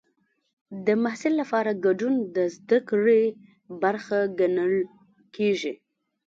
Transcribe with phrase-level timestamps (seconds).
[0.85, 3.23] د محصل لپاره ګډون د زده کړې
[3.83, 4.73] برخه ګڼل
[5.35, 5.73] کېږي.